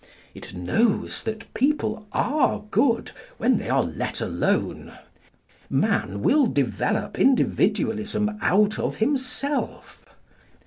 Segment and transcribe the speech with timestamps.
[0.33, 4.93] It knows that people are good when they are let alone.
[5.69, 10.03] Man will develop Individualism out of himself.